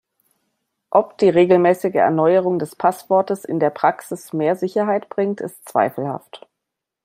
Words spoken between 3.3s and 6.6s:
in der Praxis mehr Sicherheit bringt, ist zweifelhaft.